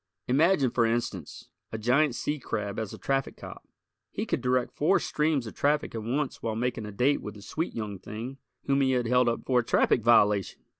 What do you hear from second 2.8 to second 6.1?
a traffic cop! He could direct four streams of traffic at